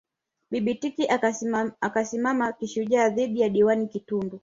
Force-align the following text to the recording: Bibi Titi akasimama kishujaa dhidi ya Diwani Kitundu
Bibi 0.51 0.75
Titi 0.79 1.07
akasimama 1.81 2.51
kishujaa 2.53 3.09
dhidi 3.09 3.41
ya 3.41 3.49
Diwani 3.49 3.87
Kitundu 3.87 4.39